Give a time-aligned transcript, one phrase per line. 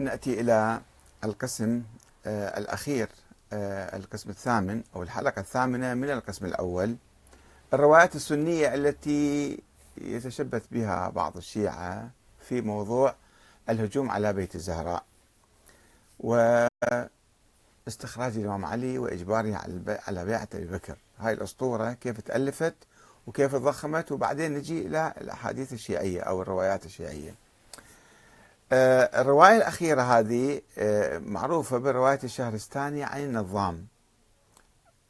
[0.00, 0.80] نأتي إلى
[1.24, 1.82] القسم
[2.26, 3.08] آه، الأخير
[3.52, 6.96] آه، القسم الثامن أو الحلقة الثامنة من القسم الأول.
[7.74, 9.58] الروايات السنية التي
[9.96, 12.10] يتشبث بها بعض الشيعة
[12.40, 13.14] في موضوع
[13.68, 15.04] الهجوم على بيت الزهراء
[16.20, 17.10] واستخراج
[18.36, 19.54] الإمام علي وإجباره
[20.06, 20.96] على بيعة أبي بكر.
[21.18, 22.74] هاي الأسطورة كيف تألفت
[23.26, 27.30] وكيف تضخمت وبعدين نجي إلى الأحاديث الشيعية أو الروايات الشيعية.
[27.30, 27.49] آه،
[28.72, 33.86] الرواية الأخيرة هذه آه، معروفة برواية الشهرستاني عن النظام.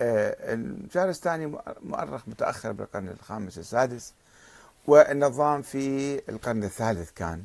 [0.00, 1.46] آه، الشهرستاني
[1.82, 4.12] مؤرخ متأخر بالقرن الخامس السادس
[4.86, 7.44] والنظام في القرن الثالث كان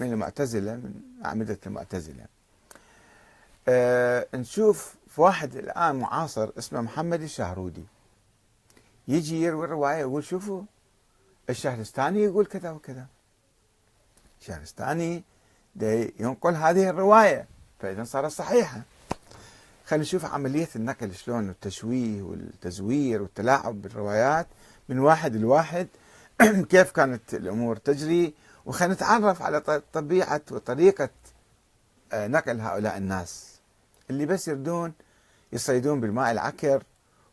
[0.00, 2.26] من المعتزلة من أعمدة المعتزلة.
[4.34, 7.84] نشوف واحد الآن معاصر اسمه محمد الشهرودي.
[9.08, 10.62] يجي يروي الرواية يقول شوفوا
[11.50, 13.06] الشهرستاني يقول كذا وكذا.
[14.40, 15.24] الشهرستاني
[16.20, 17.46] ينقل هذه الرواية
[17.78, 18.82] فإذا صارت صحيحة.
[19.86, 24.46] خلينا نشوف عملية النقل شلون التشويه والتزوير والتلاعب بالروايات
[24.88, 25.88] من واحد لواحد.
[26.70, 28.34] كيف كانت الأمور تجري؟
[28.66, 31.08] وخلينا نتعرف على طبيعة وطريقة
[32.12, 33.60] آه، نقل هؤلاء الناس.
[34.10, 34.92] اللي بس يردون
[35.52, 36.82] يصيدون بالماء العكر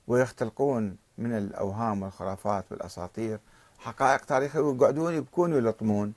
[0.07, 3.39] ويختلقون من الأوهام والخرافات والأساطير.
[3.79, 6.13] حقائق تاريخية ويقعدون يبكون ويلطمون.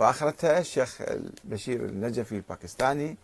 [0.00, 1.02] وآخرتها الشيخ
[1.44, 3.16] بشير النجفي الباكستاني.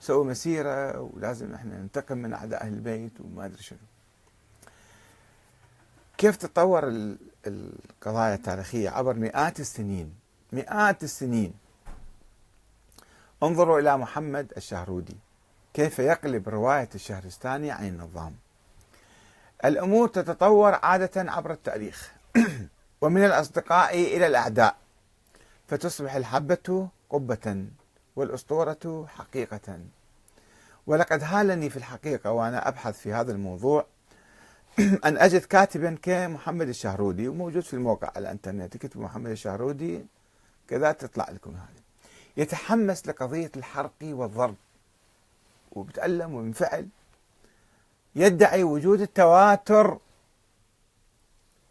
[0.00, 3.78] سووا مسيرة ولازم إحنا ننتقم من أعداء أهل البيت وما أدري شنو.
[6.18, 10.14] كيف تطور القضايا التاريخية عبر مئات السنين؟
[10.52, 11.54] مئات السنين.
[13.42, 15.16] انظروا إلى محمد الشهرودي.
[15.74, 18.34] كيف يقلب رواية الشهرستاني عن النظام.
[19.64, 22.12] الأمور تتطور عادة عبر التاريخ.
[23.02, 24.83] ومن الأصدقاء إلى الأعداء.
[25.68, 27.66] فتصبح الحبة قبة
[28.16, 29.78] والأسطورة حقيقة.
[30.86, 33.86] ولقد هالني في الحقيقة وأنا أبحث في هذا الموضوع
[35.04, 38.76] أن أجد كاتبا كمحمد الشهرودي وموجود في الموقع على الإنترنت.
[38.76, 40.06] كتب محمد الشهرودي
[40.68, 41.82] كذا تطلع لكم هذه
[42.36, 44.54] يتحمس لقضية الحرق والضرب
[45.72, 46.88] وبتألم وينفعل
[48.16, 49.98] يدعي وجود التواتر.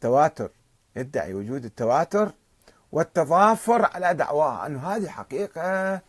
[0.01, 0.51] تواتر.
[0.95, 2.31] يدعي وجود التواتر.
[2.93, 6.01] والتضافر على دعواه أن هذه حقيقة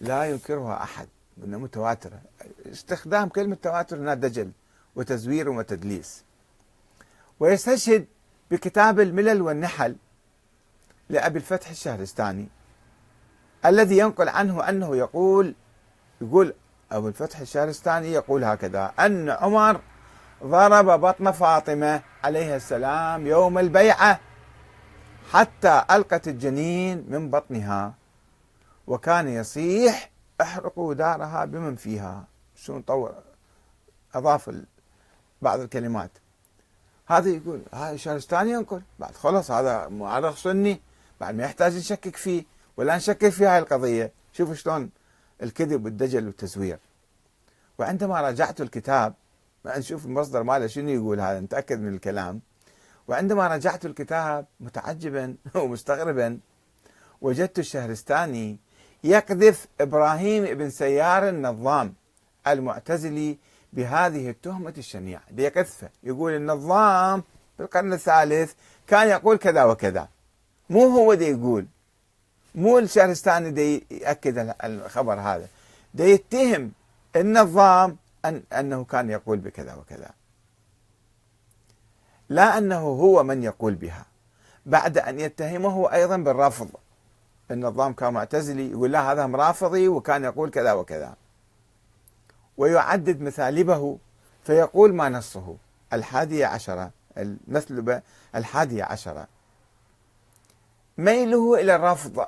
[0.00, 1.08] لا ينكرها أحد
[1.44, 2.20] أنها متواترة.
[2.72, 4.50] استخدام كلمة تواتر هنا دجل
[4.96, 6.24] وتزوير وتدليس.
[7.40, 8.06] ويستشهد
[8.50, 9.96] بكتاب الملل والنحل
[11.08, 12.48] لأبي الفتح الشهرستاني
[13.66, 15.54] الذي ينقل عنه أنه يقول
[16.20, 16.54] يقول
[16.92, 19.80] أبو الفتح الشهرستاني يقول هكذا أن عمر
[20.44, 24.20] ضرب بطن فاطمة عليها السلام يوم البيعة
[25.30, 27.94] حتى ألقت الجنين من بطنها
[28.86, 30.10] وكان يصيح
[30.40, 32.24] احرقوا دارها بمن فيها.
[32.56, 33.14] شو طور
[34.14, 34.50] أضاف
[35.42, 36.10] بعض الكلمات.
[37.06, 40.80] هذا يقول هذا الشهرستاني ينقل بعد خلص هذا مؤرخ سني.
[41.20, 42.44] بعد ما يحتاج نشكك فيه
[42.76, 44.12] ولا نشكك في هاي القضية.
[44.32, 44.90] شوفوا شلون
[45.42, 46.78] الكذب والدجل والتزوير.
[47.78, 49.14] وعندما راجعت الكتاب
[49.66, 52.40] نشوف المصدر ماله شنو يقول هذا؟ نتأكد من الكلام.
[53.12, 56.38] وعندما رجعت الكتاب متعجبا ومستغربا
[57.20, 58.58] وجدت الشهرستاني
[59.04, 61.94] يقذف إبراهيم بن سيار النظام
[62.46, 63.38] المعتزلي
[63.72, 67.22] بهذه التهمة الشنيعة يقذفه يقول النظام
[67.56, 68.52] في القرن الثالث
[68.86, 70.08] كان يقول كذا وكذا.
[70.70, 71.66] مو هو دي يقول.
[72.54, 75.48] مو الشهرستاني دي يأكد الخبر هذا.
[75.94, 76.72] دي يتهم
[77.16, 80.10] النظام أن أنه كان يقول بكذا وكذا.
[82.32, 84.06] لا أنه هو من يقول بها.
[84.66, 86.68] بعد أن يتهمه أيضا بالرفض.
[87.50, 91.14] النظام كان معتزلي يقول لا هذا مرافضي وكان يقول كذا وكذا.
[92.56, 93.98] ويعدد مثالبه
[94.44, 95.56] فيقول ما نصه؟
[95.92, 98.02] الحادية عشرة المثلبة
[98.34, 99.26] الحادية عشرة
[100.98, 102.26] ميله إلى الرفض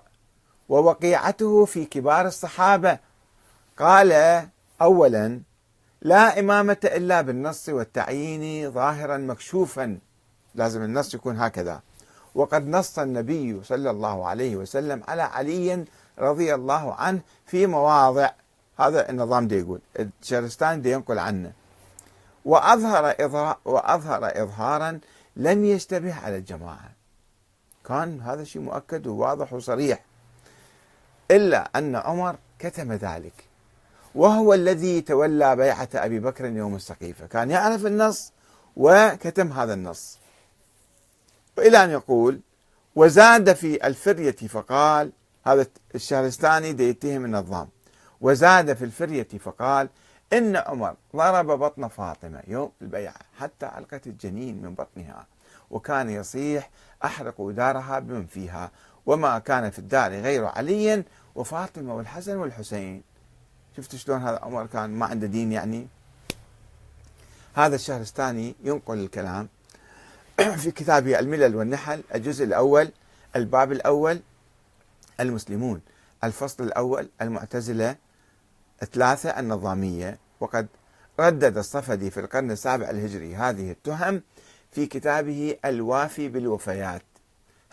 [0.69, 2.99] ووقيعته في كبار الصحابة.
[3.79, 4.43] قال
[4.83, 5.41] أولا
[6.05, 9.99] لا إمامة إلا بالنص والتعيين ظاهرا مكشوفا.
[10.55, 11.81] لازم النص يكون هكذا.
[12.35, 15.85] وقد نص النبي صلى الله عليه وسلم على علي
[16.19, 18.31] رضي الله عنه في مواضع.
[18.79, 19.81] هذا النظام دي يقول.
[20.23, 21.53] الشهرستان دي ينقل عنه.
[22.45, 25.01] وأظهر إظهار وأظهر إظهارا
[25.37, 26.91] لم يشتبه على الجماعة.
[27.85, 30.05] كان هذا شيء مؤكد وواضح وصريح.
[31.31, 33.54] إلا أن عمر كتم ذلك.
[34.15, 37.27] وهو الذي تولى بيعة أبي بكر يوم السقيفة.
[37.27, 38.33] كان يعرف النص
[38.77, 40.19] وكتم هذا النص.
[41.59, 42.41] وإلى أن يقول
[42.97, 45.13] وزاد في الفرية فقال
[45.47, 47.69] هذا الشهرستاني يتهم النظام
[48.21, 49.89] وزاد في الفرية فقال
[50.33, 55.27] إن عمر ضرب بطن فاطمة يوم البيعة حتى علقت الجنين من بطنها
[55.71, 56.71] وكان يصيح
[57.05, 58.71] أحرقوا دارها بمن فيها
[59.07, 63.03] وما كان في الدار غير علي وفاطمة والحسن والحسين.
[63.77, 65.87] شفت شلون هذا عمر كان ما عنده دين يعني؟
[67.55, 69.49] هذا الشهرستاني ينقل الكلام
[70.63, 72.91] في كتابه الملل والنحل الجزء الأول
[73.37, 74.21] الباب الأول
[75.21, 75.81] المسلمون
[76.25, 77.97] الفصل الأول المعتزلة
[78.93, 80.19] ثلاثة النظامية.
[80.41, 80.67] وقد
[81.21, 84.23] ردد الصفدي في القرن السابع الهجري هذه التهم
[84.73, 87.03] في كتابه الوافي بالوفيات.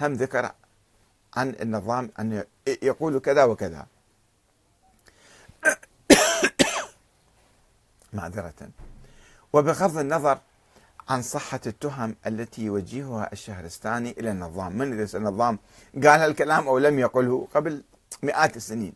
[0.01, 0.51] هم ذكر
[1.36, 2.44] عن النظام أن
[2.81, 3.86] يقول كذا وكذا.
[8.13, 8.69] معذرة.
[9.54, 10.40] وبغض النظر
[11.10, 15.60] عن صحة التهم التي يوجهها الشهرستاني إلى النظام من إذا النظام؟
[15.94, 17.84] قال هالكلام أو لم يقله قبل
[18.24, 18.94] مئات السنين.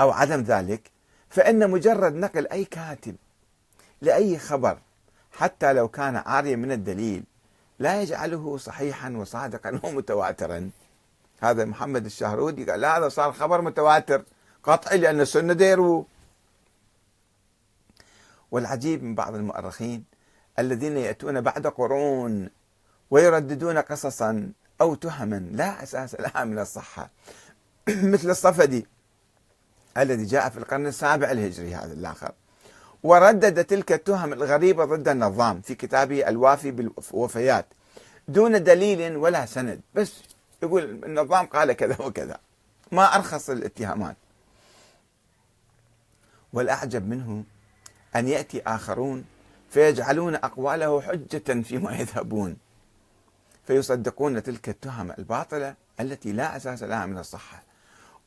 [0.00, 0.90] أو عدم ذلك
[1.30, 3.16] فإن مجرد نقل أي كاتب
[4.00, 4.78] لأي خبر
[5.32, 7.24] حتى لو كان عاريا من الدليل
[7.78, 10.70] لا يجعله صحيحا وصادقا ومتواترا.
[11.42, 14.24] هذا محمد الشهرودي قال لا هذا صار خبر متواتر
[14.62, 16.04] قطعي لأن السنة ديروا
[18.52, 20.04] والعجيب من بعض المؤرخين
[20.58, 22.50] الذين يأتون بعد قرون
[23.10, 27.10] ويرددون قصصا أو تهما لا أساس لها من الصحة.
[27.88, 28.86] مثل الصفدي
[29.98, 32.32] الذي جاء في القرن السابع الهجري هذا الآخر.
[33.02, 37.66] وردد تلك التهم الغريبة ضد النظام في كتابه الوافي بالوفيات
[38.28, 39.80] دون دليل ولا سند.
[39.94, 40.12] بس
[40.62, 42.38] يقول النظام قال كذا وكذا.
[42.92, 44.16] ما أرخص الاتهامات.
[46.52, 47.44] والأعجب منه
[48.16, 49.24] أن يأتي آخرون
[49.70, 52.56] فيجعلون أقواله حجة فيما يذهبون.
[53.66, 57.62] فيصدقون تلك التهم الباطلة التي لا أساس لها من الصحة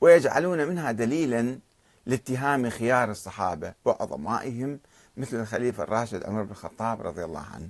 [0.02, 1.60] ويجعلون منها دليلا
[2.06, 4.80] لاتهام خيار الصحابة وعظمائهم
[5.18, 7.70] مثل الخليفة الراشد عمر بن الخطاب رضي الله عنه.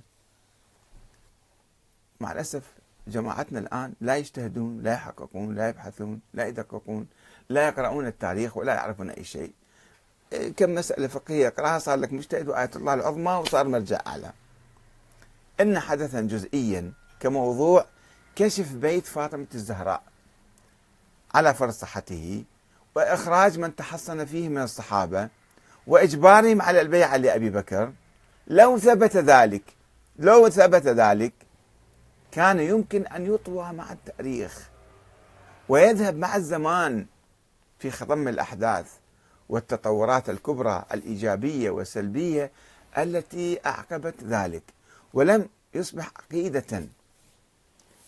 [2.20, 2.64] مع الأسف
[3.08, 7.08] جماعتنا الآن لا يجتهدون لا يحققون لا يبحثون لا يدققون
[7.50, 9.54] لا يقرؤون التاريخ ولا يعرفون أي شيء.
[10.58, 14.32] كم مسألة فقهية يقرأها صار لك مجتهد وآية الله العظمى وصار مرجع أعلى.
[15.62, 17.86] إن حدثا جزئيا كموضوع
[18.36, 20.04] كشف بيت فاطمة الزهراء
[21.36, 22.44] على فرض صحته
[22.96, 25.30] وإخراج من تحصن فيه من الصحابة
[25.88, 27.92] وإجبارهم على البيعة لأبي بكر.
[28.48, 29.64] لو ثبت ذلك
[30.20, 31.34] لو ثبت ذلك
[32.32, 34.70] كان يمكن أن يطوى مع التاريخ
[35.70, 37.06] ويذهب مع الزمان
[37.80, 38.92] في خضم الأحداث.
[39.50, 42.52] والتطورات الكبرى الإيجابية والسلبية
[42.98, 44.64] التي أعقبت ذلك
[45.14, 46.88] ولم يصبح عقيدة.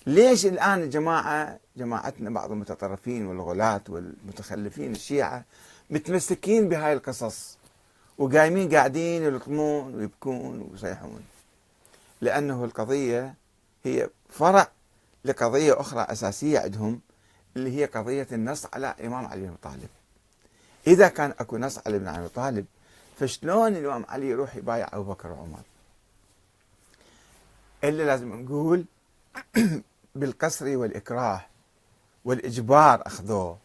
[0.07, 5.43] ليش الآن الجماعة جماعتنا بعض المتطرفين والغلاة والمتخلفين الشيعة
[5.89, 7.57] متمسكين بهاي القصص
[8.17, 11.21] وقايمين قاعدين يلطمون ويبكون ويصيحون؟
[12.21, 13.33] لأنه القضية
[13.83, 14.67] هي فرع
[15.25, 16.99] لقضية أخرى أساسية عندهم
[17.55, 19.89] اللي هي قضية النص على الإمام علي بن طالب.
[20.87, 22.65] إذا كان أكو نص على ابن أبي طالب
[23.19, 25.61] فشلون الإمام علي يروح يبايع أبو بكر وعمر؟
[27.83, 28.85] إلا لازم نقول
[30.15, 31.45] بالقسر والإكراه
[32.25, 33.57] والإجبار أخذوه.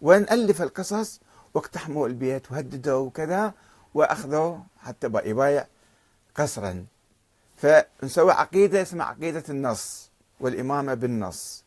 [0.00, 1.20] ونألف القصص؟
[1.54, 3.52] واقتحموا البيت وهددوا وكذا
[3.94, 5.66] وأخذوه حتى يبايع
[6.34, 6.86] قسرا
[7.56, 11.64] فنسوي عقيدة اسمها عقيدة النص والإمامة بالنص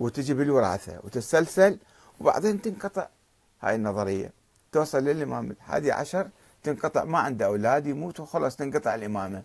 [0.00, 1.78] وتجي بالوراثة وتتسلسل
[2.20, 3.08] وبعدين تنقطع
[3.62, 4.32] هاي النظرية.
[4.72, 6.28] توصل للإمام الحادي عشر
[6.62, 9.42] تنقطع ما عنده أولاد يموت وخلاص تنقطع الإمامة.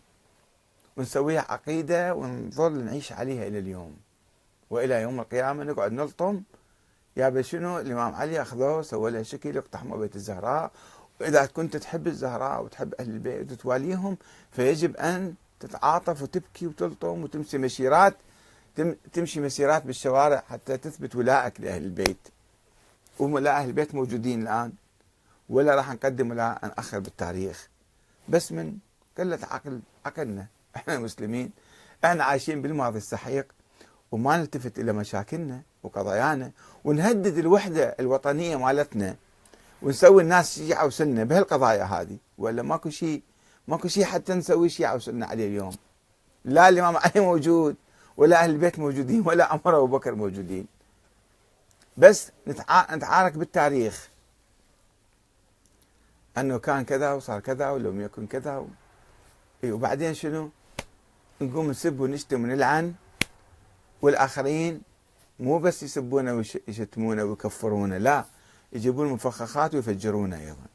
[0.97, 3.97] ونسويها عقيدة ونظل نعيش عليها إلى اليوم.
[4.69, 6.41] وإلى يوم القيامة نقعد نلطم.
[7.17, 10.71] يا شنو؟ الإمام علي أخذوه سووا له شكل يقتحموا بيت الزهراء.
[11.21, 14.17] وإذا كنت تحب الزهراء وتحب أهل البيت وتواليهم
[14.51, 18.15] فيجب أن تتعاطف وتبكي وتلطم وتمشي مسيرات
[19.13, 22.17] تمشي مسيرات بالشوارع حتى تثبت ولائك لأهل البيت.
[23.19, 24.71] ولا أهل البيت موجودين الآن
[25.49, 27.69] ولا راح نقدم ولا نأخر بالتاريخ.
[28.29, 28.77] بس من
[29.17, 30.45] قلة عقل عقلنا.
[30.75, 31.51] إحنا مسلمين.
[32.05, 33.45] إحنا عايشين بالماضي السحيق
[34.11, 36.51] وما نلتفت إلى مشاكلنا وقضايانا
[36.83, 39.15] ونهدد الوحدة الوطنية مالتنا
[39.81, 42.17] ونسوي الناس شيعة وسنة بهالقضايا هذه.
[42.37, 43.21] ولا ماكو شيء
[43.67, 45.71] ماكو شيء حتى نسوي شيعة وسنة عليه اليوم.
[46.45, 47.75] لا الإمام علي موجود
[48.17, 50.67] ولا أهل البيت موجودين ولا عمر أبو بكر موجودين.
[51.97, 54.09] بس نتعارك بالتاريخ.
[56.37, 58.67] أنه كان كذا وصار كذا ولم يكن كذا و...
[59.65, 60.49] وبعدين شنو؟
[61.41, 62.93] نقوم نسب ونشتم ونلعن
[64.01, 64.81] والآخرين
[65.39, 68.25] مو بس يسبونا ويشتمونا ويكفرونا لا
[68.73, 70.65] يجيبون مفخخات ويفجرونه أيضا.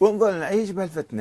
[0.00, 1.20] ونظل نعيش بهالفتنة.